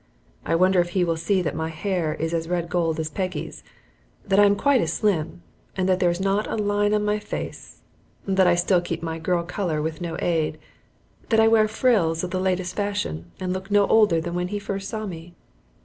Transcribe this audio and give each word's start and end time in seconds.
I 0.47 0.55
wonder 0.55 0.79
if 0.79 0.89
he 0.97 1.03
will 1.03 1.15
see 1.15 1.43
that 1.43 1.53
my 1.53 1.69
hair 1.69 2.15
is 2.15 2.33
as 2.33 2.47
red 2.49 2.69
gold 2.69 2.99
as 2.99 3.07
Peggy's, 3.07 3.63
that 4.25 4.39
I 4.39 4.45
am 4.45 4.55
quite 4.55 4.81
as 4.81 4.91
slim, 4.91 5.43
that 5.75 5.99
there 5.99 6.09
is 6.09 6.19
not 6.19 6.47
a 6.49 6.55
line 6.55 6.91
on 6.95 7.05
my 7.05 7.19
face, 7.19 7.83
that 8.25 8.47
I 8.47 8.55
still 8.55 8.81
keep 8.81 9.03
my 9.03 9.19
girl 9.19 9.43
color 9.43 9.79
with 9.79 10.01
no 10.01 10.17
aid, 10.19 10.57
that 11.29 11.39
I 11.39 11.47
wear 11.47 11.67
frills 11.67 12.23
of 12.23 12.31
the 12.31 12.39
latest 12.39 12.75
fashion, 12.75 13.29
and 13.39 13.53
look 13.53 13.69
no 13.69 13.85
older 13.89 14.19
than 14.19 14.33
when 14.33 14.47
he 14.47 14.57
first 14.57 14.89
saw 14.89 15.05
me. 15.05 15.35